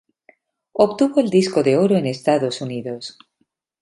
Obtuvo 0.73 1.21
el 1.21 1.29
disco 1.29 1.61
de 1.61 1.77
oro 1.77 1.95
en 1.95 2.07
Estados 2.07 2.61
Unidos. 2.61 3.19